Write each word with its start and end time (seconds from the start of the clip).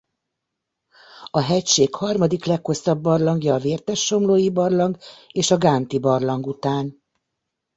A 1.31 1.39
hegység 1.41 1.95
harmadik 1.95 2.45
leghosszabb 2.45 3.01
barlangja 3.01 3.53
a 3.53 3.57
Vértessomlói-barlang 3.59 4.97
és 5.31 5.51
a 5.51 5.57
Gánti-barlang 5.57 6.47
után. 6.47 7.01